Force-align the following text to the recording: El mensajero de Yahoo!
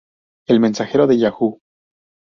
El 0.47 0.59
mensajero 0.59 1.05
de 1.05 1.19
Yahoo! 1.19 1.59